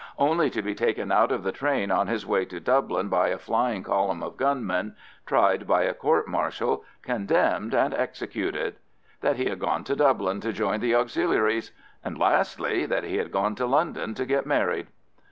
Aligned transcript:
only 0.17 0.49
to 0.49 0.63
be 0.63 0.73
taken 0.73 1.11
out 1.11 1.31
of 1.31 1.43
the 1.43 1.51
train 1.51 1.91
on 1.91 2.07
his 2.07 2.25
way 2.25 2.43
to 2.43 2.59
Dublin 2.59 3.07
by 3.07 3.27
a 3.27 3.37
flying 3.37 3.83
column 3.83 4.23
of 4.23 4.35
gunmen, 4.35 4.95
tried 5.27 5.67
by 5.67 5.83
a 5.83 5.93
court 5.93 6.27
martial, 6.27 6.83
condemned, 7.03 7.75
and 7.75 7.93
executed; 7.93 8.77
that 9.19 9.35
he 9.35 9.45
had 9.45 9.59
gone 9.59 9.83
to 9.83 9.95
Dublin 9.95 10.41
to 10.41 10.51
join 10.51 10.79
the 10.79 10.95
Auxiliaries; 10.95 11.71
and 12.03 12.17
lastly, 12.17 12.87
that 12.87 13.03
he 13.03 13.17
had 13.17 13.31
gone 13.31 13.53
to 13.53 13.67
London 13.67 14.15
to 14.15 14.25
get 14.25 14.47
married. 14.47 14.87